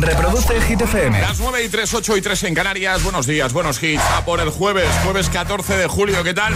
[0.00, 1.20] Reproduce Hit FM.
[1.20, 3.02] Las 9 y 3, 8 y 3 en Canarias.
[3.02, 4.02] Buenos días, buenos hits.
[4.16, 6.22] A por el jueves, jueves 14 de julio.
[6.24, 6.54] ¿Qué tal?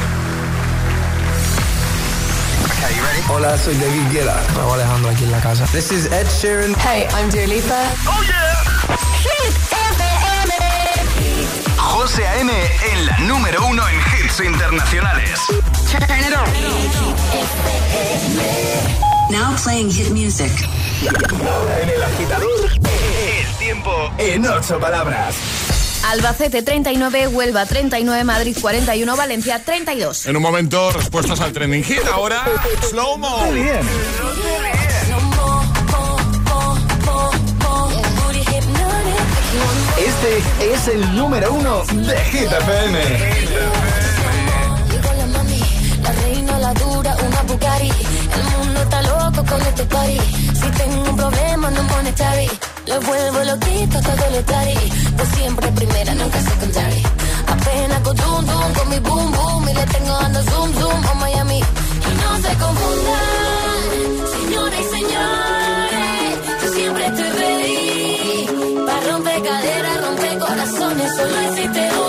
[3.28, 4.42] Hola, soy David Guetta.
[4.54, 5.66] Me Alejandro aquí en la casa.
[5.72, 6.74] This is Ed Sheeran.
[6.76, 7.82] Hey, I'm Dua Lipa.
[8.06, 8.54] Oh yeah.
[9.22, 10.52] Hit FM.
[11.78, 12.52] José A.M.
[12.92, 15.40] en la número uno en hits internacionales.
[15.90, 16.48] Turn it on.
[19.30, 20.52] Now playing hit music.
[21.02, 25.34] En el agitador, el tiempo en ocho palabras.
[26.10, 30.26] Albacete 39, Huelva 39, Madrid 41, Valencia 32.
[30.26, 32.04] En un momento, respuestas al trending hit.
[32.12, 32.44] Ahora,
[32.88, 33.50] slow mo.
[33.52, 33.80] Bien.
[39.98, 42.98] Este es el número uno de Hit FM.
[44.90, 45.60] Llegó la mami,
[46.02, 47.88] la reina, la dura, una Bugatti.
[47.88, 48.63] El
[49.34, 50.18] loco con este party.
[50.54, 52.50] Si tengo un problema, no pone Chavi.
[52.86, 54.74] Lo vuelvo loquito, todo lo tari.
[55.16, 57.02] Pues siempre primera, nunca secondary.
[57.46, 59.68] Apenas con zoom, zoom, con mi boom, boom.
[59.68, 61.60] Y le tengo dando zoom, zoom a Miami.
[61.60, 63.96] Y no se confundan,
[64.36, 66.34] señores y señores.
[66.62, 68.84] Yo siempre estoy ready.
[68.86, 72.03] Para romper caderas, romper corazones, solo existe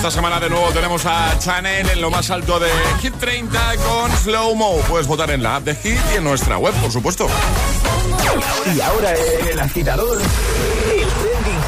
[0.00, 2.70] Esta semana de nuevo tenemos a Chanel en lo más alto de
[3.02, 4.76] Hit 30 con Slow Mo.
[4.88, 7.26] Puedes votar en la app de Hit y en nuestra web, por supuesto.
[8.74, 10.16] Y ahora el agitador,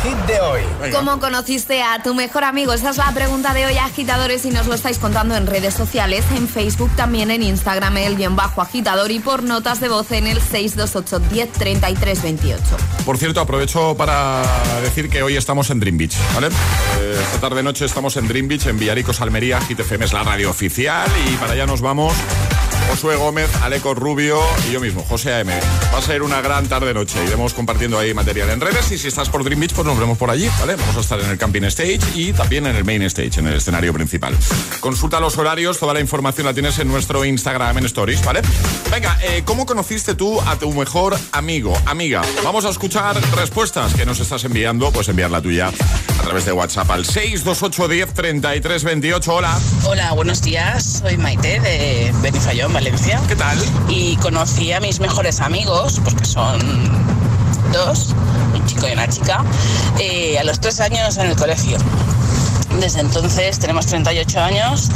[0.02, 0.60] hit de hoy.
[0.80, 0.98] Venga.
[0.98, 2.72] ¿Cómo conociste a tu mejor amigo?
[2.72, 6.24] Esa es la pregunta de hoy, agitadores, y nos lo estáis contando en redes sociales,
[6.34, 10.26] en Facebook, también en Instagram, el guion bajo agitador y por notas de voz en
[10.26, 12.62] el 628 10 33 28.
[13.04, 14.42] Por cierto, aprovecho para
[14.82, 16.48] decir que hoy estamos en Dream Beach, ¿vale?
[16.48, 19.60] Eh, esta tarde noche estamos en Dream Beach, en Villaricos, Almería.
[19.60, 22.12] Hit FM es la radio oficial y para allá nos vamos.
[22.92, 24.38] Josué Gómez, Aleco Rubio
[24.68, 25.48] y yo mismo, José AM.
[25.48, 27.24] Va a ser una gran tarde-noche.
[27.24, 30.18] Iremos compartiendo ahí material en redes y si estás por Dream Beach, pues nos vemos
[30.18, 30.76] por allí, ¿vale?
[30.76, 33.54] Vamos a estar en el Camping Stage y también en el Main Stage, en el
[33.54, 34.36] escenario principal.
[34.80, 38.42] Consulta los horarios, toda la información la tienes en nuestro Instagram en Stories, ¿vale?
[38.90, 42.20] Venga, eh, ¿cómo conociste tú a tu mejor amigo, amiga?
[42.44, 45.72] Vamos a escuchar respuestas que nos estás enviando, pues enviar la tuya
[46.22, 49.34] a través de WhatsApp al 628 10 33 28.
[49.34, 51.00] Hola, Hola, buenos días.
[51.02, 53.20] Soy Maite de Benifayón, Valencia.
[53.26, 53.58] ¿qué tal?
[53.88, 56.60] Y conocí a mis mejores amigos, porque son
[57.72, 58.14] dos,
[58.54, 59.44] un chico y una chica,
[59.98, 61.76] eh, a los tres años en el colegio.
[62.78, 64.90] Desde entonces tenemos 38 años.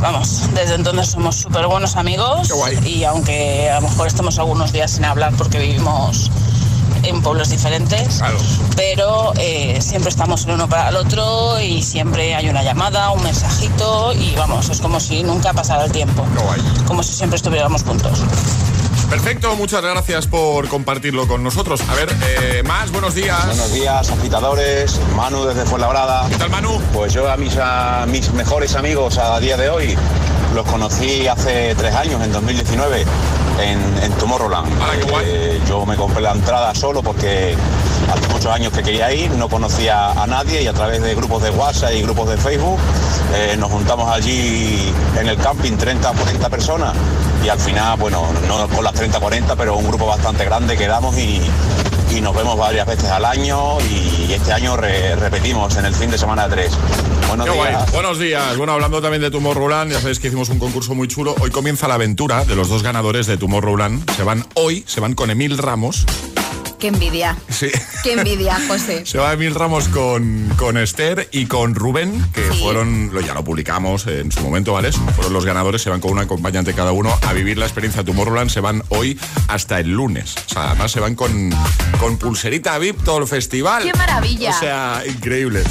[0.00, 2.48] Vamos, desde entonces somos súper buenos amigos.
[2.48, 2.78] Qué guay.
[2.84, 6.30] Y aunque a lo mejor estamos algunos días sin hablar porque vivimos
[7.02, 8.38] en pueblos diferentes, Claro.
[8.76, 13.22] pero eh, siempre estamos el uno para el otro y siempre hay una llamada, un
[13.22, 16.60] mensajito y vamos, es como si nunca pasara el tiempo, Qué guay.
[16.86, 18.20] como si siempre estuviéramos juntos.
[19.10, 21.80] Perfecto, muchas gracias por compartirlo con nosotros.
[21.88, 23.44] A ver, eh, más, buenos días.
[23.44, 25.00] Buenos días, agitadores.
[25.16, 26.28] Manu desde Fuenlabrada.
[26.28, 26.80] ¿Qué tal, Manu?
[26.92, 29.96] Pues yo a mis, a mis mejores amigos a día de hoy
[30.54, 33.04] los conocí hace tres años, en 2019,
[33.60, 34.72] en, en Tomorrowland.
[34.80, 35.24] Ah, qué guay.
[35.28, 37.56] Eh, yo me compré la entrada solo porque
[38.12, 41.42] hace muchos años que quería ir, no conocía a nadie y a través de grupos
[41.42, 42.78] de WhatsApp y grupos de Facebook
[43.34, 46.94] eh, nos juntamos allí en el camping 30 40 personas
[47.44, 51.16] y al final, bueno, no con las 30 40, pero un grupo bastante grande quedamos
[51.18, 51.40] y,
[52.14, 56.10] y nos vemos varias veces al año y este año re- repetimos en el fin
[56.10, 56.70] de semana 3.
[57.28, 57.70] Buenos Qué guay.
[57.70, 57.92] días.
[57.92, 58.56] Buenos días.
[58.56, 61.34] Bueno, hablando también de Tomorrowland, ya sabéis que hicimos un concurso muy chulo.
[61.40, 64.10] Hoy comienza la aventura de los dos ganadores de Tomorrowland.
[64.16, 66.04] Se van hoy, se van con Emil Ramos.
[66.80, 67.36] Qué envidia.
[67.50, 67.68] Sí.
[68.02, 69.04] Qué envidia, José.
[69.04, 72.58] Se va Emil Ramos con, con Esther y con Rubén, que Sí.
[72.62, 74.90] fueron, lo, ya lo publicamos en su momento, ¿vale?
[74.92, 78.50] Fueron los ganadores, se van con un acompañante cada uno a vivir la experiencia Tomorrowland,
[78.50, 79.18] se van hoy
[79.48, 80.34] hasta el lunes.
[80.46, 81.50] O sea, además se van con,
[82.00, 83.82] con pulserita VIP todo el festival.
[83.82, 84.50] ¡Qué maravilla!
[84.56, 85.62] O sea, increíble.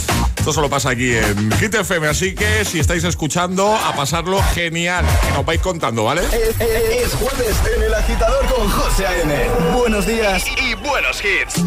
[0.50, 5.06] Esto solo pasa aquí en Hit FM, así que si estáis escuchando, a pasarlo genial.
[5.30, 6.22] Y nos vais contando, ¿vale?
[6.24, 9.48] Es, es- es jueves en el agitador con José A.M.
[9.78, 11.62] Buenos días y buenos hits.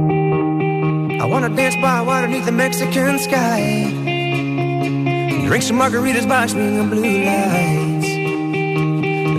[0.00, 3.90] I wanna dance by water beneath the Mexican sky.
[5.46, 8.08] Drink some margaritas by swinging blue lights.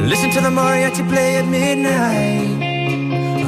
[0.10, 2.59] Listen to the mariachi play at midnight.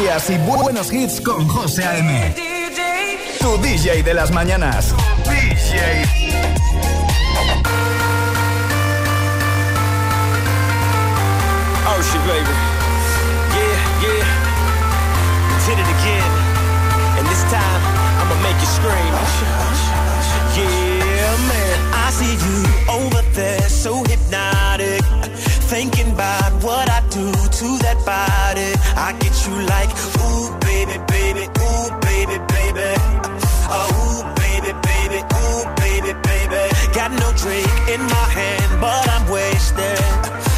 [0.00, 2.34] Buenos días y bu- buenos hits con José A.M.
[3.38, 4.94] Tu DJ de las mañanas.
[5.26, 6.06] DJ.
[11.90, 12.54] Oh shit, baby.
[13.56, 14.26] Yeah, yeah.
[15.66, 16.30] Did it again.
[17.18, 17.82] And this time,
[18.20, 19.12] I'ma make you scream.
[20.56, 21.76] Yeah, man.
[21.92, 25.02] I see you over there, so hypnotic.
[25.70, 28.74] Thinking about what I do to that body.
[28.98, 32.90] I get you like, ooh, baby, baby, ooh, baby, baby.
[33.70, 36.62] Oh, ooh, baby, baby, ooh, baby, baby.
[36.92, 40.49] Got no drink in my hand, but I'm wasted.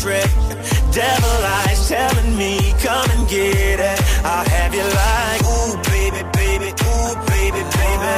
[0.00, 0.32] Trick.
[0.96, 3.98] Devil eyes telling me, come and get it.
[4.24, 8.14] I'll have you like, ooh, baby, baby, ooh, baby, baby.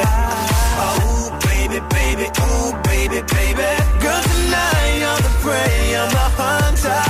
[0.78, 3.68] Oh, ooh, baby, baby, ooh, baby, baby.
[3.98, 7.02] Girl, tonight I'm the prey, I'm the hunter.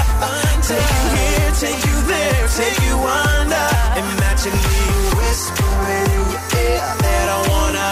[0.64, 3.68] Take you here, take you there, take you under.
[4.02, 4.80] Imagine me
[5.20, 7.88] whispering in your ear that I wanna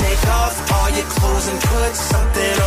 [0.00, 2.57] take off all your clothes and put something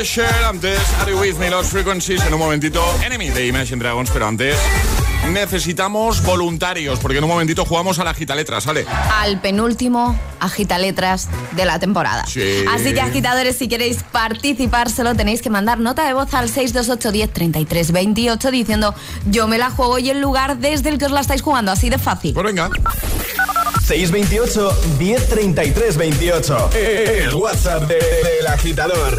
[0.00, 0.24] Asher.
[0.48, 2.24] Antes, Are You With Me, Los Frequencies.
[2.24, 4.10] En un momentito, Enemy de Imagine Dragons.
[4.10, 4.56] Pero antes,
[5.32, 6.98] necesitamos voluntarios.
[7.00, 8.86] Porque en un momentito jugamos a la gita letra, ¿sale?
[9.16, 12.24] Al penúltimo agita letras de la temporada.
[12.26, 12.64] Sí.
[12.72, 17.10] Así que agitadores, si queréis participar, solo tenéis que mandar nota de voz al 628
[17.12, 18.94] 10 33 28 diciendo
[19.26, 21.72] yo me la juego y el lugar desde el que os la estáis jugando.
[21.72, 22.34] Así de fácil.
[22.34, 22.70] Pues venga.
[23.86, 26.70] 628 1033 28.
[26.74, 29.18] El WhatsApp de- del agitador.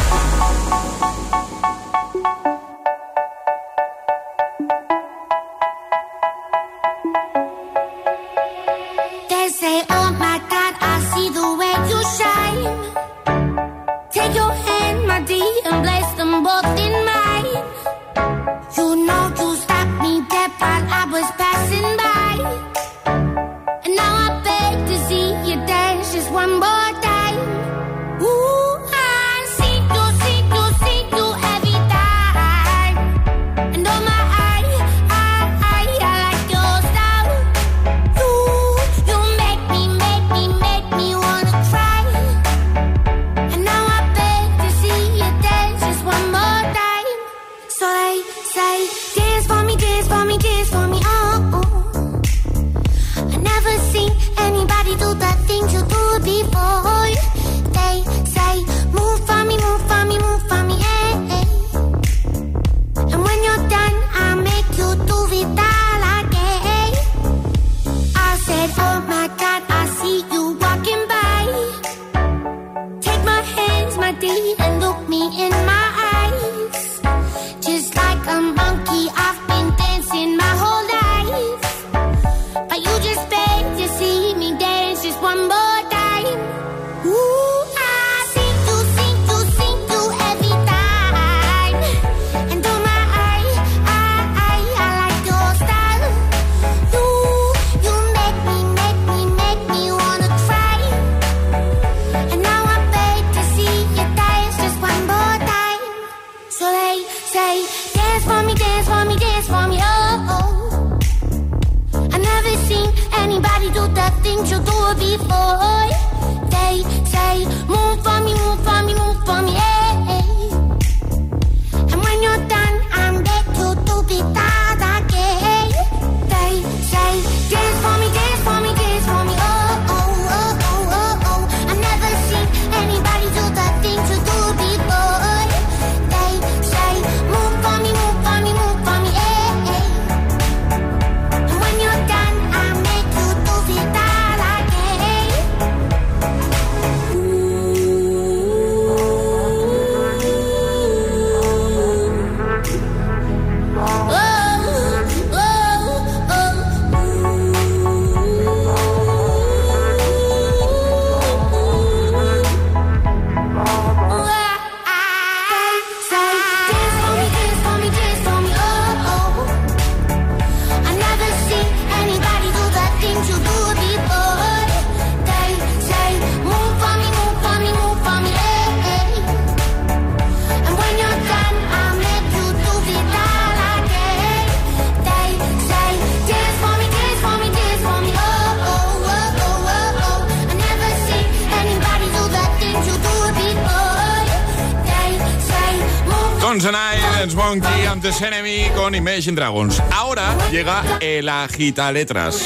[199.11, 199.83] Imagine Dragons.
[199.91, 202.45] Ahora llega el agita letras.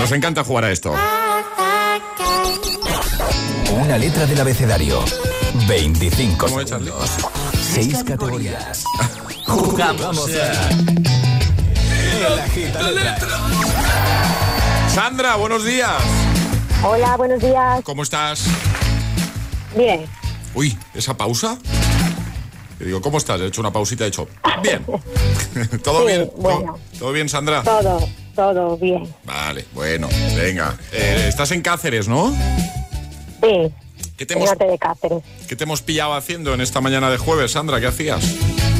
[0.00, 0.92] Nos encanta jugar a esto.
[3.70, 4.98] Una letra del abecedario.
[5.68, 7.18] 25 ¿Cómo segundos.
[7.56, 8.82] 6 categorías.
[9.46, 10.70] Jugamos a...
[12.16, 13.40] El agita letras.
[14.92, 16.02] Sandra, buenos días.
[16.82, 17.80] Hola, buenos días.
[17.84, 18.44] ¿Cómo estás?
[19.76, 20.04] Bien.
[20.54, 21.58] Uy, ¿esa pausa?
[22.76, 23.40] Te digo, ¿cómo estás?
[23.40, 24.28] He hecho una pausita, he hecho.
[24.62, 24.84] Bien.
[25.82, 26.30] ¿Todo Sí, bien?
[26.36, 26.78] bueno.
[26.98, 27.62] ¿Todo, bien, Sandra?
[27.62, 28.00] Todo,
[28.34, 29.06] todo bien.
[29.24, 30.76] Vale, bueno, venga.
[30.92, 32.30] Eh, estás en Cáceres, ¿no?
[33.42, 33.72] Sí.
[34.16, 35.22] ¿Qué te, hemos, norte de Cáceres.
[35.48, 37.80] qué te hemos pillado haciendo en esta mañana de jueves, Sandra?
[37.80, 38.24] ¿Qué hacías?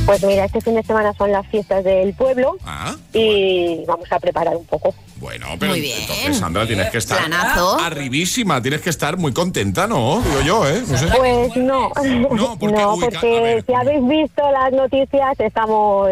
[0.05, 4.19] Pues mira, este fin de semana son las fiestas del pueblo Ah, y vamos a
[4.19, 4.95] preparar un poco.
[5.21, 5.99] bueno, pero Muy bien.
[6.01, 7.79] entonces, Sandra, tienes que estar Planazo.
[7.79, 10.21] arribísima, tienes que estar muy contenta, ¿no?
[10.23, 10.83] Digo yo, ¿eh?
[10.89, 11.07] No sé.
[11.17, 11.93] Pues no,
[12.33, 13.65] No, porque ver.
[13.65, 16.09] si habéis visto las noticias, estamos,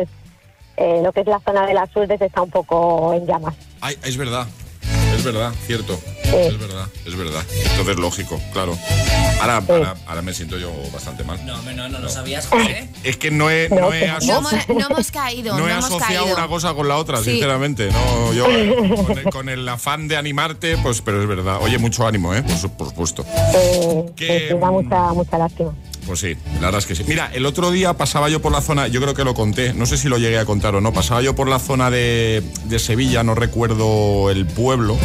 [0.76, 3.54] eh, lo que es la zona de las Urdes está un poco en llamas.
[3.80, 4.46] Ay, es verdad.
[5.16, 5.98] Es verdad, cierto.
[6.24, 6.30] Sí.
[6.36, 7.42] Es verdad, es verdad.
[7.70, 8.76] Entonces, lógico, claro.
[9.40, 11.44] Ahora, ahora, ahora me siento yo bastante mal.
[11.46, 12.88] No, hombre, no, no lo sabías, José.
[13.04, 15.68] Es que no he, No, no he No, aso- hemos- no hemos caído, no no,
[15.68, 16.36] he hemos asociado caído.
[16.36, 17.30] una cosa con la otra, Sí.
[17.32, 17.88] sinceramente.
[17.90, 18.44] No, yo
[19.06, 21.58] con el, con el afán de animarte, pues, pero es verdad.
[21.62, 22.42] Oye, mucho ánimo, ¿eh?
[22.42, 23.24] Por, su- por supuesto.
[23.54, 25.72] Eh, Que, da mucha, mucha lástima.
[26.06, 27.02] Pues sí, la verdad es que sí.
[27.08, 29.86] Mira, el otro día pasaba yo por la zona, yo creo que lo conté, no
[29.86, 32.78] sé si lo llegué a contar o no, pasaba yo por la zona de, de
[32.78, 34.96] Sevilla, no recuerdo el pueblo,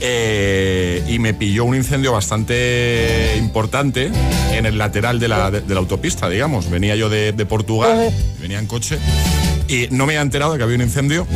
[0.00, 4.10] eh, y me pilló un incendio bastante importante
[4.52, 6.70] en el lateral de la, de- de la autopista, digamos.
[6.70, 8.10] Venía yo de, de Portugal,
[8.40, 8.98] venía en coche,
[9.68, 11.26] y no me había enterado de que había un incendio,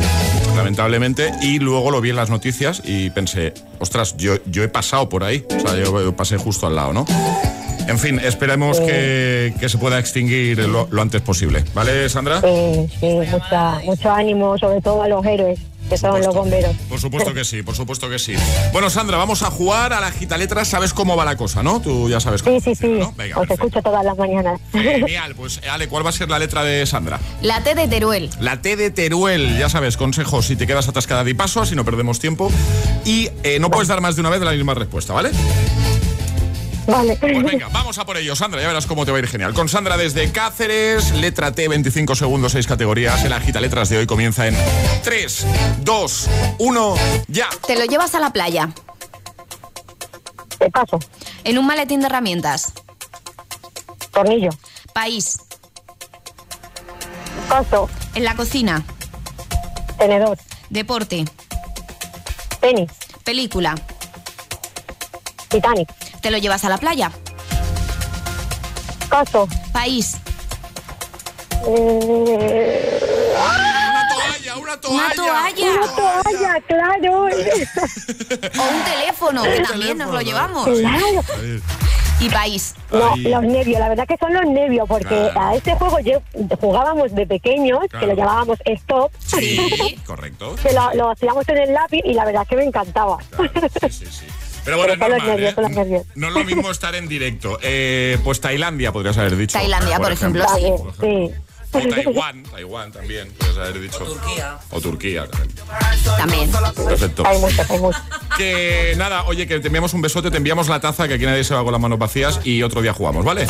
[0.55, 5.09] lamentablemente, y luego lo vi en las noticias y pensé, ostras, yo, yo he pasado
[5.09, 7.05] por ahí, o sea, yo pasé justo al lado, ¿no?
[7.89, 11.63] En fin, esperemos que, que se pueda extinguir lo, lo antes posible.
[11.73, 12.39] ¿Vale, Sandra?
[12.39, 16.75] Sí, sí, mucha, mucho ánimo, sobre todo a los héroes, que son los bomberos.
[16.87, 18.35] Por supuesto que sí, por supuesto que sí.
[18.73, 20.63] Bueno, Sandra, vamos a jugar a la gita letra.
[20.65, 21.81] Sabes cómo va la cosa, ¿no?
[21.81, 22.59] Tú ya sabes cómo.
[22.59, 22.87] Sí, sí, sí.
[22.99, 23.11] ¿no?
[23.17, 23.65] Venga, Os perfecto.
[23.65, 24.61] escucho todas las mañanas.
[24.71, 27.19] Genial, pues Ale, ¿cuál va a ser la letra de Sandra?
[27.41, 28.29] La T de Teruel.
[28.39, 31.83] La T de Teruel, ya sabes, consejos si te quedas atascada di paso, así no
[31.85, 32.51] perdemos tiempo.
[33.03, 35.31] Y eh, no puedes dar más de una vez la misma respuesta, ¿vale?
[36.89, 37.17] Vale.
[37.17, 39.53] Pues venga, vamos a por ello, Sandra, ya verás cómo te va a ir genial.
[39.53, 43.23] Con Sandra desde Cáceres, letra T, 25 segundos, 6 categorías.
[43.23, 44.57] El agita letras de hoy comienza en
[45.03, 45.45] 3,
[45.81, 46.95] 2, 1,
[47.27, 47.47] ya.
[47.67, 48.69] Te lo llevas a la playa.
[50.57, 50.99] Te paso.
[51.43, 52.73] En un maletín de herramientas.
[54.11, 54.49] Tornillo.
[54.93, 55.39] País.
[57.47, 57.89] Paso.
[58.15, 58.83] En la cocina.
[59.97, 60.37] Tenedor.
[60.69, 61.25] Deporte.
[62.59, 62.91] Tenis.
[63.23, 63.75] Película.
[65.49, 65.98] Titanic.
[66.21, 67.11] Te lo llevas a la playa.
[69.09, 69.47] Paso.
[69.71, 70.17] País.
[71.67, 72.99] Eh,
[73.35, 75.05] Una toalla, una toalla.
[75.05, 75.71] Una toalla.
[75.71, 77.23] una toalla, claro.
[78.59, 80.65] O un teléfono, que también nos lo llevamos.
[80.67, 81.21] claro.
[82.21, 82.75] Y país.
[82.91, 85.39] No, los nervios, la verdad que son los nervios, porque Claro.
[85.41, 86.21] a este juego yo-
[86.59, 87.99] jugábamos de pequeños, Claro.
[88.07, 90.53] que lo llamábamos stop, Sí, correcto.
[90.61, 93.19] que lo, lo hacíamos en el lápiz y la verdad que me encantaba.
[93.29, 94.25] Claro, sí, sí, sí.
[94.69, 96.05] Pero bueno, Pero son es los normal, nervios, ¿eh?
[96.15, 97.57] No es lo mismo estar en directo.
[97.63, 99.57] Eh, pues Tailandia podrías haber dicho.
[99.57, 100.63] Tailandia, por ejemplo, sí.
[100.63, 101.31] Vale, Por sí.
[101.71, 103.99] O Taiwán, Taiwán también, podrías haber dicho.
[103.99, 104.57] Turquía.
[104.71, 105.27] O Turquía.
[105.27, 105.55] también.
[106.17, 106.51] También.
[106.75, 107.23] Perfecto.
[107.25, 108.01] Hay muchos, hay muchos.
[108.37, 111.43] Que nada, oye, que te enviamos un besote, te enviamos la taza, que aquí nadie
[111.43, 113.45] se va con las manos vacías y otro día jugamos, ¿vale?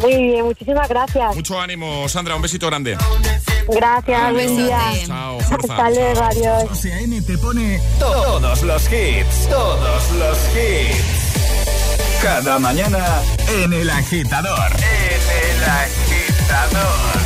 [0.00, 1.34] Muy bien, muchísimas gracias.
[1.36, 2.96] Mucho ánimo, Sandra, un besito grande.
[3.68, 4.80] Gracias, buen día.
[5.06, 5.72] Chao, fuerza.
[5.74, 6.68] Hasta luego, adiós.
[6.68, 11.26] José te pone todos los hits, todos los hits.
[12.22, 13.04] Cada mañana
[13.48, 14.72] en El Agitador.
[14.72, 17.25] En El Agitador.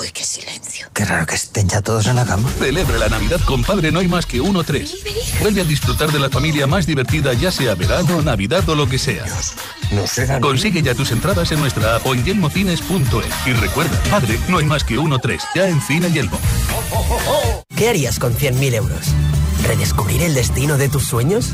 [0.00, 0.86] Uy, qué silencio.
[0.94, 2.48] Qué raro que estén ya todos en la cama.
[2.58, 4.94] Celebra la Navidad con Padre No hay más que uno tres.
[5.42, 8.98] Vuelve a disfrutar de la familia más divertida, ya sea verano, Navidad o lo que
[8.98, 9.26] sea.
[9.90, 10.40] No será.
[10.40, 13.46] Consigue ya tus entradas en nuestra app o en yelmocines.es.
[13.46, 15.42] Y recuerda, Padre No hay más que uno tres.
[15.54, 16.38] Ya en Cine Yelmo.
[17.76, 19.06] ¿Qué harías con 100.000 euros?
[19.64, 21.52] ¿Redescubrir el destino de tus sueños?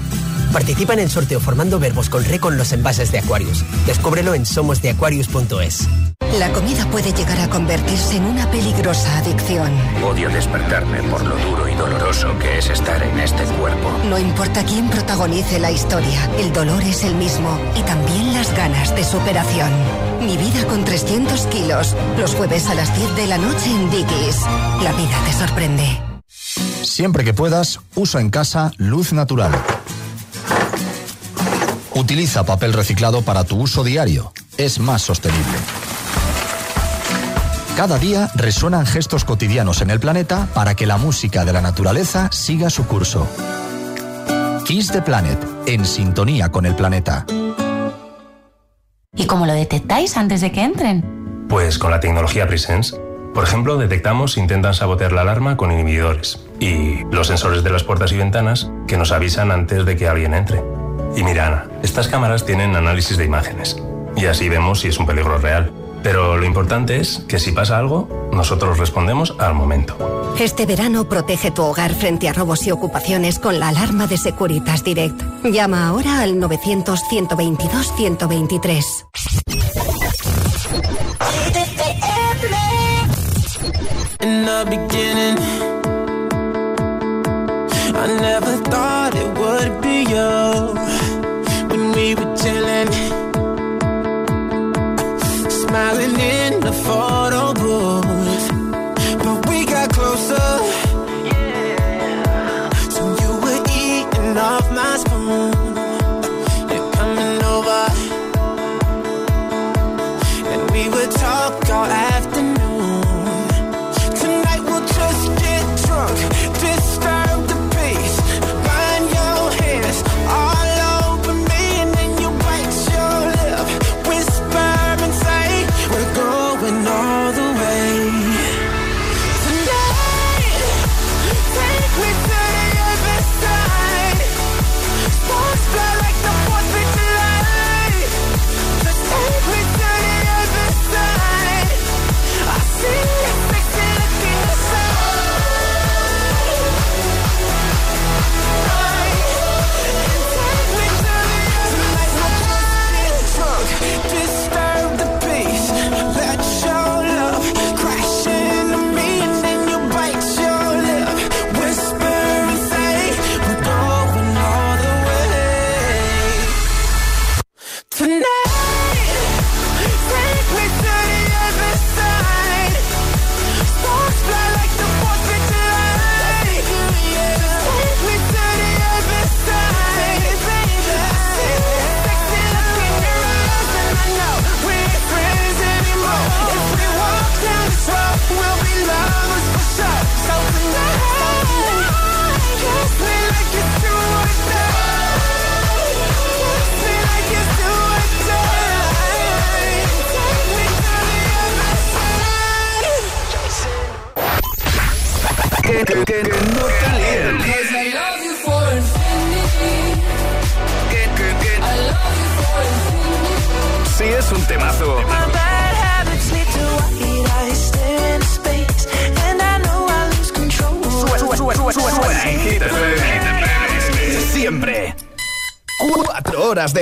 [0.53, 3.65] Participa en el sorteo formando verbos con re con los envases de Aquarius.
[3.87, 5.89] Descúbrelo en somosdeaquarius.es.
[6.39, 9.73] La comida puede llegar a convertirse en una peligrosa adicción.
[10.05, 13.91] Odio despertarme por lo duro y doloroso que es estar en este cuerpo.
[14.09, 18.95] No importa quién protagonice la historia, el dolor es el mismo y también las ganas
[18.95, 19.71] de superación.
[20.21, 24.43] Mi vida con 300 kilos, los jueves a las 10 de la noche en Dickies.
[24.83, 26.01] La vida te sorprende.
[26.83, 29.53] Siempre que puedas, usa en casa luz natural.
[31.97, 34.31] Utiliza papel reciclado para tu uso diario.
[34.59, 35.57] Es más sostenible.
[37.75, 42.29] Cada día resuenan gestos cotidianos en el planeta para que la música de la naturaleza
[42.33, 43.27] siga su curso.
[44.67, 47.25] Kiss the Planet, en sintonía con el planeta.
[49.15, 51.47] ¿Y cómo lo detectáis antes de que entren?
[51.49, 52.95] Pues con la tecnología Presence.
[53.33, 57.85] Por ejemplo, detectamos si intentan sabotear la alarma con inhibidores y los sensores de las
[57.85, 60.76] puertas y ventanas que nos avisan antes de que alguien entre.
[61.17, 63.77] Y mira, Ana, estas cámaras tienen análisis de imágenes.
[64.17, 65.73] Y así vemos si es un peligro real.
[66.03, 70.35] Pero lo importante es que si pasa algo, nosotros respondemos al momento.
[70.39, 74.85] Este verano protege tu hogar frente a robos y ocupaciones con la alarma de Securitas
[74.85, 75.19] Direct.
[75.45, 79.07] Llama ahora al 900-122-123.
[96.87, 97.16] Fall.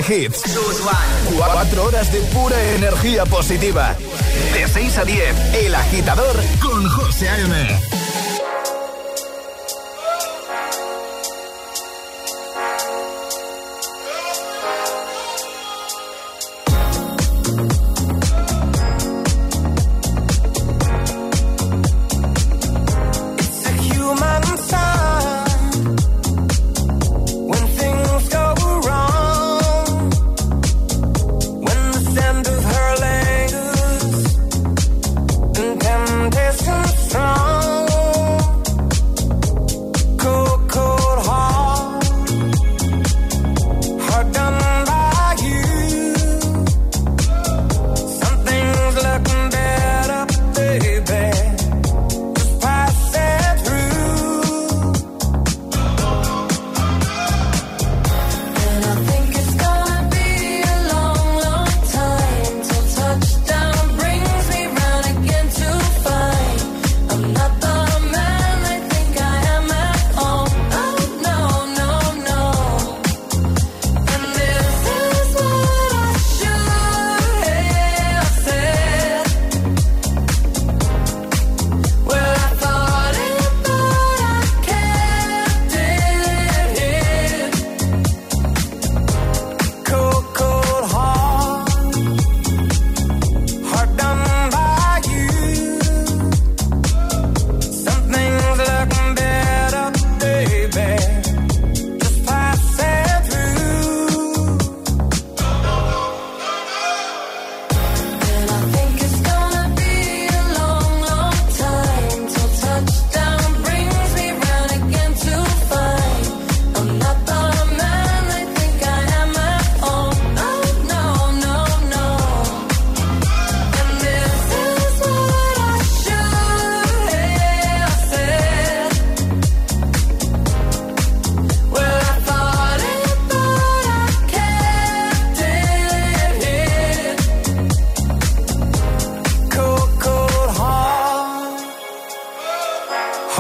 [0.05, 0.54] hits.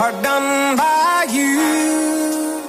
[0.04, 2.60] are done by you.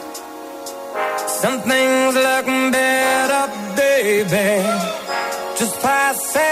[1.28, 3.44] Some things look better,
[3.76, 4.64] baby.
[5.60, 6.45] Just pass it.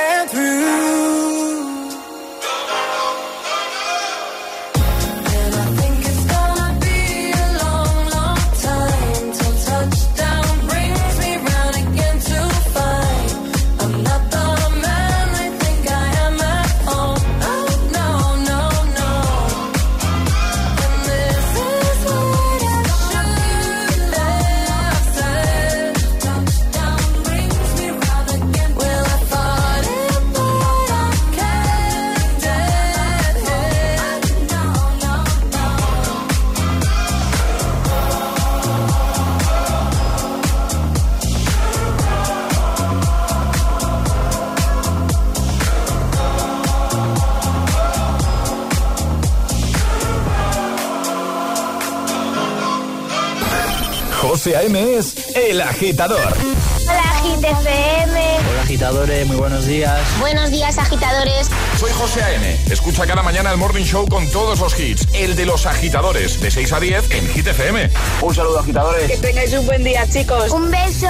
[55.74, 56.38] Agitador.
[56.84, 58.38] Hola, GTFM.
[58.52, 60.00] Hola, agitadores, muy buenos días.
[60.20, 61.50] Buenos días, agitadores.
[61.80, 62.58] Soy José A.M.
[62.70, 65.08] Escucha cada mañana el Morning Show con todos los hits.
[65.14, 67.90] El de los agitadores, de 6 a 10 en Hit FM.
[68.22, 69.10] Un saludo, agitadores.
[69.10, 70.52] Que tengáis un buen día, chicos.
[70.52, 71.10] Un beso.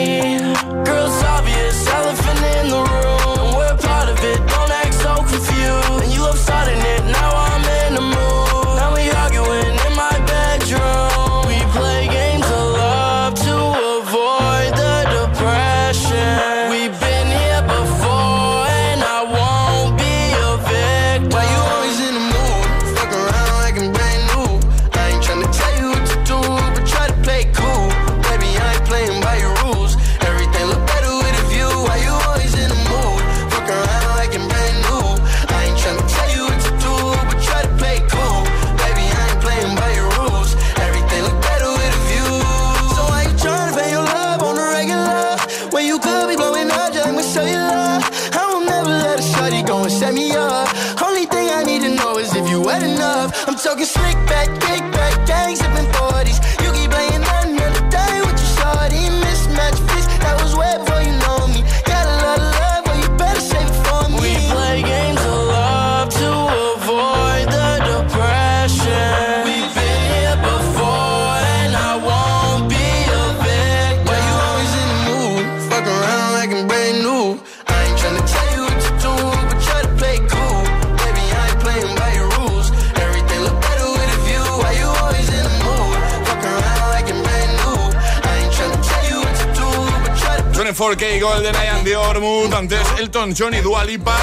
[90.73, 92.53] Try to 24K Golden Eye and the Ormond.
[92.53, 94.15] Antes Elton John y Dua Lipa.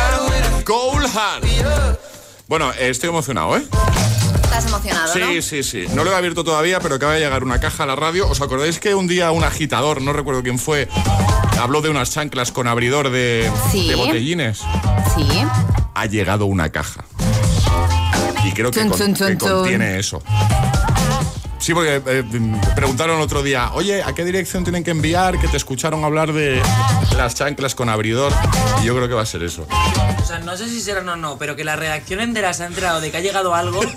[0.64, 1.44] Cold Hand.
[2.46, 3.62] Bueno, estoy emocionado, ¿eh?
[4.44, 5.42] Estás emocionado, Sí, ¿no?
[5.42, 5.86] sí, sí.
[5.94, 8.28] No lo he abierto todavía, pero acaba de llegar una caja a la radio.
[8.28, 10.88] ¿Os acordáis que un día un agitador, no recuerdo quién fue,
[11.60, 13.88] habló de unas chanclas con abridor de, Sí.
[13.88, 14.58] de botellines?
[15.14, 15.28] Sí.
[15.94, 17.04] Ha llegado una caja.
[18.44, 20.22] Y creo que, Tun, con- tun, que contiene eso.
[21.58, 25.38] Sí, porque eh, mm, preguntaron otro día, oye, ¿a qué dirección tienen que enviar?
[25.38, 26.62] Que te escucharon hablar de
[27.16, 28.32] las chanclas con abridor.
[28.82, 29.66] Y yo creo que va a ser eso.
[30.22, 32.66] O sea, no sé si serán o no, pero que la redacción entera se ha
[32.66, 33.80] enterado de que ha llegado algo.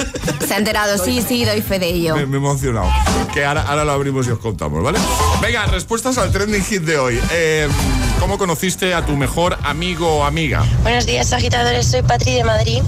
[0.48, 2.16] Se ha enterado, sí, sí, doy fe de ello.
[2.16, 2.90] Me, me he emocionado.
[3.34, 5.00] Que ahora, ahora lo abrimos y os contamos, ¿vale?
[5.42, 7.22] Venga, respuestas al trending hit de hoy.
[7.32, 7.70] Eh,
[8.22, 10.64] ¿Cómo conociste a tu mejor amigo o amiga?
[10.84, 11.88] Buenos días, agitadores.
[11.88, 12.84] Soy Patri de Madrid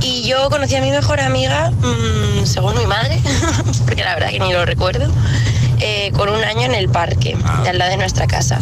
[0.00, 3.20] y yo conocí a mi mejor amiga, mm, según mi madre,
[3.86, 5.12] porque la verdad que ni lo recuerdo,
[5.80, 8.58] eh, con un año en el parque, de al lado de nuestra casa.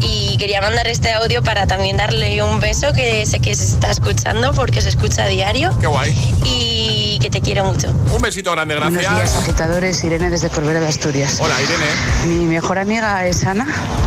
[0.00, 3.90] Y quería mandar este audio para también darle un beso que sé que se está
[3.90, 5.76] escuchando porque se escucha a diario.
[5.80, 6.14] Qué guay.
[6.44, 7.88] Y que te quiero mucho.
[8.14, 9.42] Un besito grande, Buenos días, gracias.
[9.42, 10.02] agitadores.
[10.04, 11.38] Irene desde Corbera de Asturias.
[11.40, 12.36] Hola, Irene.
[12.38, 13.66] Mi mejor amiga es Ana,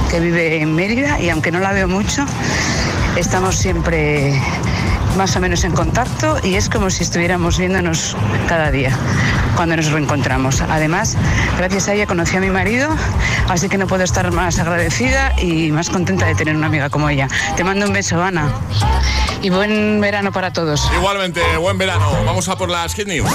[0.09, 2.25] que vive en Mérida y aunque no la veo mucho,
[3.17, 4.33] estamos siempre
[5.17, 8.15] más o menos en contacto y es como si estuviéramos viéndonos
[8.47, 8.91] cada día
[9.55, 10.61] cuando nos reencontramos.
[10.61, 11.17] Además,
[11.57, 12.89] gracias a ella conocí a mi marido,
[13.49, 17.09] así que no puedo estar más agradecida y más contenta de tener una amiga como
[17.09, 17.27] ella.
[17.57, 18.49] Te mando un beso, Ana,
[19.41, 20.89] y buen verano para todos.
[20.97, 22.09] Igualmente, buen verano.
[22.25, 23.29] Vamos a por las Hit News.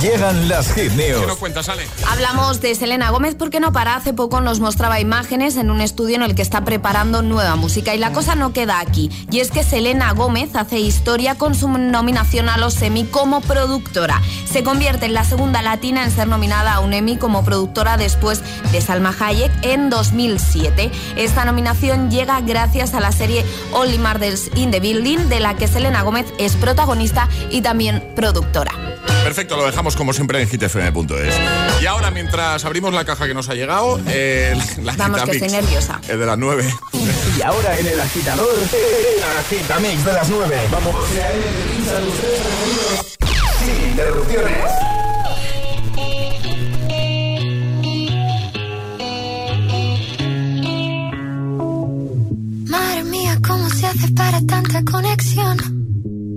[0.00, 1.26] Llegan las Hit ¿Qué News.
[1.26, 1.86] nos cuentas, Ale?
[2.10, 3.94] Hablamos de Selena Gómez porque no para.
[3.94, 7.94] Hace poco nos mostraba imágenes en un estudio en el que está preparando nueva música.
[7.94, 9.10] Y la cosa no queda aquí.
[9.30, 11.03] Y es que Selena Gómez hace historia
[11.36, 14.22] con su nominación a los Emmy como productora.
[14.50, 18.42] Se convierte en la segunda latina en ser nominada a un Emmy como productora después
[18.72, 20.90] de Salma Hayek en 2007.
[21.16, 25.68] Esta nominación llega gracias a la serie Only Murders in the Building, de la que
[25.68, 28.93] Selena Gómez es protagonista y también productora.
[29.24, 31.34] Perfecto, lo dejamos como siempre en hitfm.es.
[31.80, 35.42] Y ahora, mientras abrimos la caja que nos ha llegado, eh, la Vamos, que Gitamix,
[35.42, 36.00] estoy nerviosa.
[36.08, 36.74] El de las 9.
[37.38, 40.56] Y ahora en el agitador, el agitamix de las 9.
[40.70, 40.94] Vamos.
[43.58, 44.70] Sin interrupciones.
[52.66, 55.83] My para tanta conexión.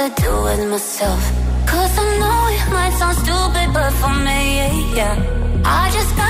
[0.00, 1.22] to do with myself.
[1.66, 4.40] Cause I know it might sound stupid, but for me,
[4.96, 5.14] yeah.
[5.64, 6.29] I just got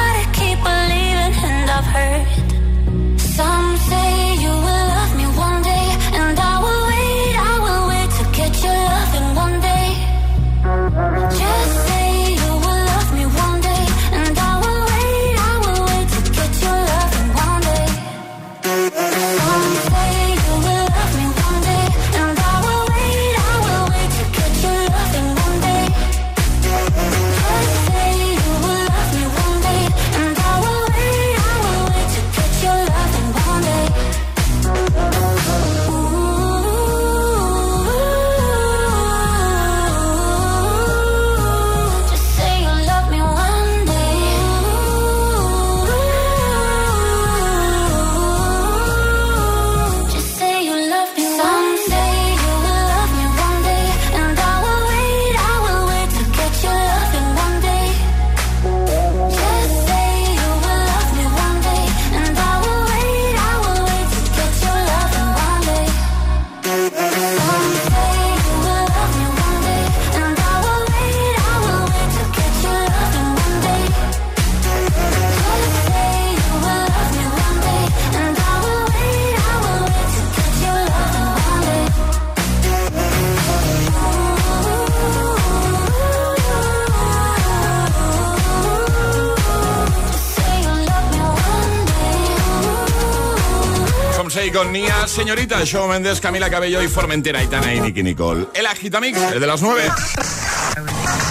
[95.11, 98.47] Señorita señoritas Joe Méndez, Camila Cabello y Formentera, Itana y Nicky Nicole.
[98.55, 99.91] El Agitamix, de las 9.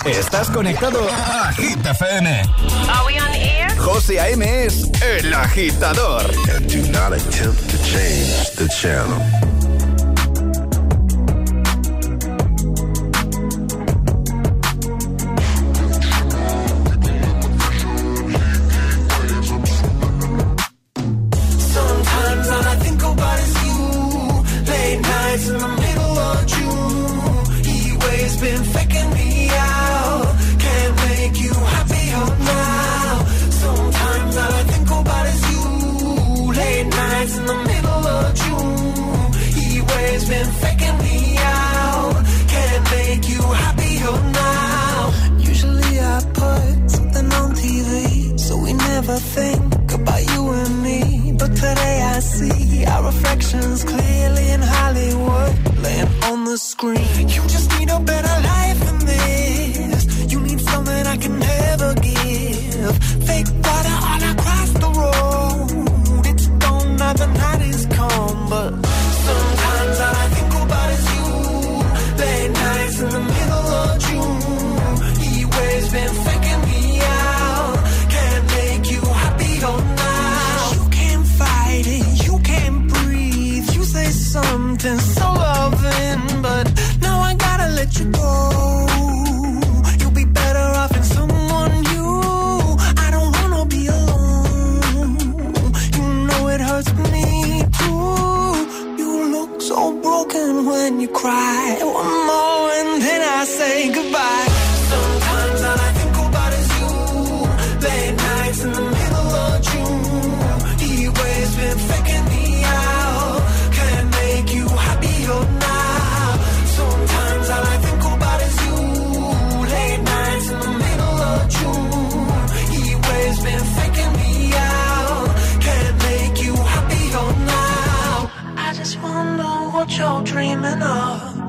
[0.05, 2.41] ¿Estás conectado a Agita FM?
[2.89, 3.75] Are?
[3.77, 4.65] José A.M.
[4.65, 6.30] es el agitador.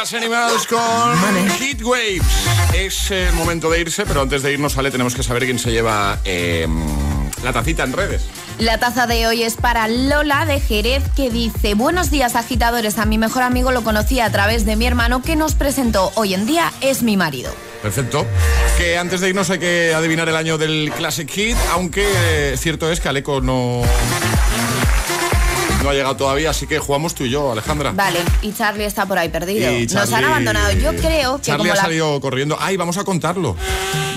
[0.00, 0.80] Clase Animals con
[1.58, 2.22] Heat Waves.
[2.72, 5.72] Es el momento de irse, pero antes de irnos, Ale, tenemos que saber quién se
[5.72, 6.66] lleva eh,
[7.44, 8.22] la tacita en redes.
[8.58, 13.04] La taza de hoy es para Lola de Jerez que dice, buenos días agitadores, a
[13.04, 16.46] mi mejor amigo lo conocí a través de mi hermano que nos presentó, hoy en
[16.46, 17.52] día es mi marido.
[17.82, 18.26] Perfecto.
[18.78, 22.90] Que antes de irnos hay que adivinar el año del Classic Hit, aunque eh, cierto
[22.90, 23.82] es que Aleco no,
[25.82, 27.92] no ha llegado todavía, así que jugamos tú y yo, Alejandra.
[27.92, 29.70] Vale, y Charlie está por ahí perdido.
[29.72, 30.72] Y Nos han abandonado.
[30.72, 31.82] Yo creo que Charlie como ha la...
[31.82, 32.56] salido corriendo.
[32.60, 33.56] Ay, vamos a contarlo.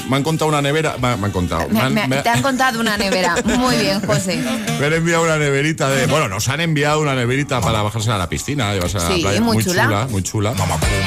[0.09, 0.95] Me han contado una nevera.
[1.01, 1.67] Me, me han contado.
[1.69, 3.35] Me- Me han- me- me- te han contado una nevera.
[3.45, 4.35] Muy bien, José.
[4.79, 6.07] me han enviado una neverita de.
[6.07, 8.73] Bueno, nos han enviado una neverita para bajarse a la piscina.
[8.73, 9.41] llevarse a la playa.
[9.41, 10.07] muy chula.
[10.09, 10.53] Muy chula.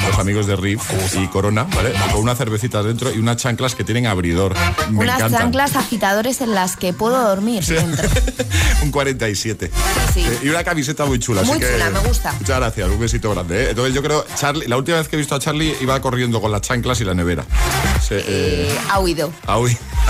[0.07, 0.81] Los amigos de Riff
[1.15, 1.93] y Corona, ¿vale?
[2.11, 4.55] Con una cervecita dentro y unas chanclas que tienen abridor.
[4.89, 5.41] Me Unas encantan.
[5.43, 8.09] chanclas agitadores en las que puedo dormir dentro.
[8.81, 9.71] Un 47.
[10.13, 10.21] Sí.
[10.25, 11.41] Eh, y una camiseta muy chula.
[11.43, 12.31] Muy así que- chula, me gusta.
[12.33, 13.63] Muchas gracias, un besito grande.
[13.65, 13.69] ¿eh?
[13.71, 16.51] Entonces yo creo, Charlie, la última vez que he visto a Charlie iba corriendo con
[16.51, 17.45] las chanclas y la nevera.
[18.05, 19.31] Se, eh, Eh, ha huido.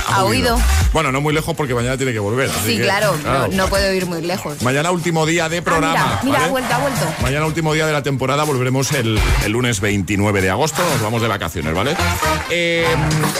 [0.07, 0.59] Ha huido.
[0.93, 2.49] Bueno, no muy lejos porque mañana tiene que volver.
[2.49, 4.61] así Sí, que, claro, No, no puedo ir muy lejos.
[4.61, 5.93] Mañana último día de Ah, programa.
[5.93, 6.45] mira, mira, ¿vale?
[6.45, 7.05] ha vuelto, ha vuelto.
[7.21, 11.21] Mañana último día de la temporada, volveremos el, el lunes 29 de agosto, nos vamos
[11.21, 11.95] de vacaciones, ¿vale?
[12.49, 12.85] Eh,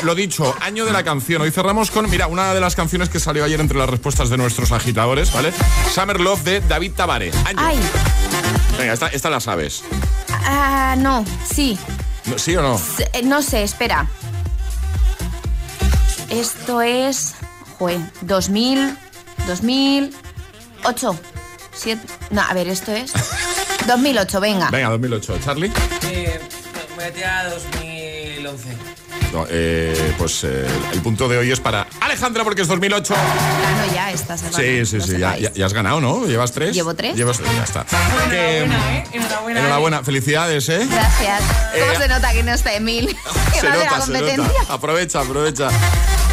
[0.03, 1.41] lo dicho, año de la canción.
[1.41, 4.37] Hoy cerramos con, mira, una de las canciones que salió ayer entre las respuestas de
[4.37, 5.51] nuestros agitadores, ¿vale?
[5.93, 7.35] Summer Love de David Tavares.
[7.45, 7.59] Año.
[7.61, 7.79] Ay,
[8.77, 9.83] Venga, esta, esta la sabes.
[10.45, 11.77] ah, no, sí.
[12.25, 12.75] ¿No- ¿Sí o no?
[12.75, 14.05] S- eh, No sé, espera.
[16.30, 17.36] Esto es.
[17.78, 18.97] Jue, 2000.
[19.47, 21.19] 2008.
[21.73, 22.01] Siete,
[22.32, 23.13] no, a ver, esto es.
[23.88, 24.69] 2008, venga.
[24.71, 25.39] Venga, 2008.
[25.43, 25.71] ¿Charlie?
[26.03, 26.39] Eh,
[26.89, 28.96] me voy a tirar a 2011.
[29.34, 33.13] No, eh, pues eh, el punto de hoy es para Alejandra porque es 2008.
[33.13, 34.57] Gano ya esta semana.
[34.57, 35.41] Sí, sí, sí, ya, sepáis.
[35.43, 36.25] ya- ya has ganado, ¿no?
[36.25, 36.73] ¿Llevas tres?
[36.73, 37.15] Llevo tres.
[37.15, 37.86] Llevas tres, ya está.
[38.32, 39.03] Enhorabuena, ¿eh?
[39.11, 39.59] Enhorabuena.
[39.59, 40.88] enhorabuena, felicidades, ¿eh?
[40.89, 41.41] Gracias.
[41.73, 43.15] ¿Cómo Eh, se nota que no está Emil?
[43.53, 44.43] Se de la nota, se competencia.
[44.59, 44.73] nota.
[44.73, 45.69] Aprovecha, aprovecha.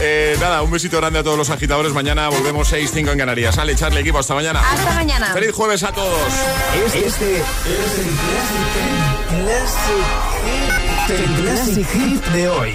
[0.01, 1.93] Eh, nada, un besito grande a todos los agitadores.
[1.93, 3.55] Mañana volvemos 6-5 en Canarias.
[3.57, 4.61] Sale, Charlie, equipo, hasta mañana.
[4.61, 5.33] Hasta mañana.
[5.33, 6.33] Feliz jueves a todos.
[6.95, 8.11] Este es el
[9.41, 10.05] Classic
[10.45, 11.11] Hit.
[11.11, 12.75] El Classic Hit de hoy.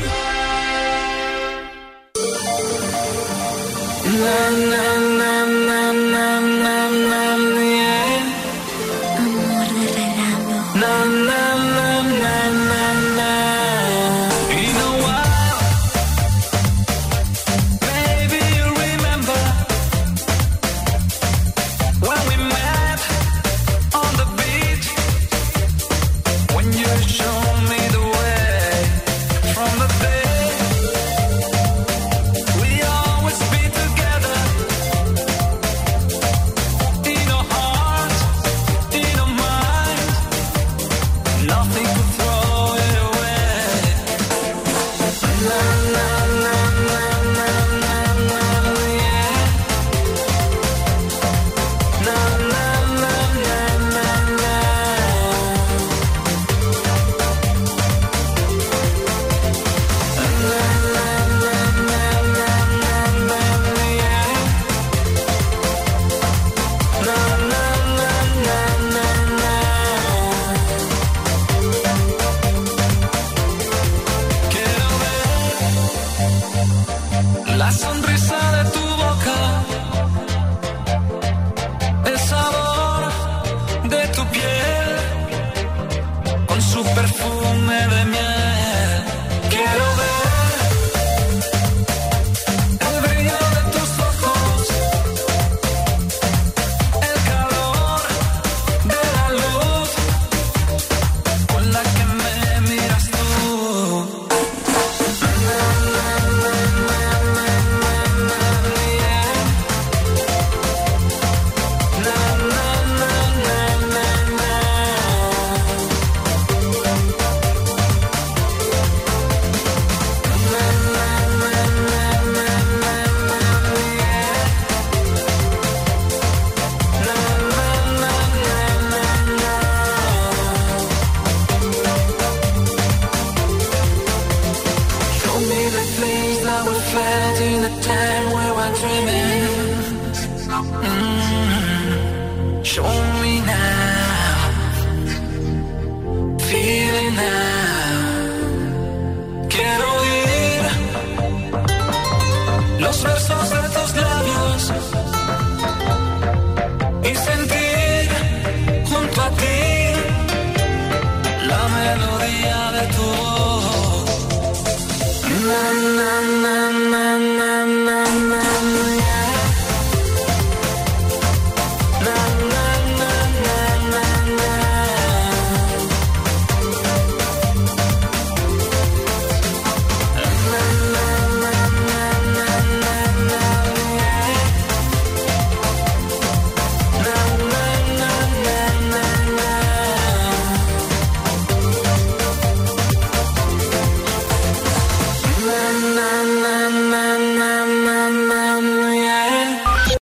[4.17, 5.08] Na, na,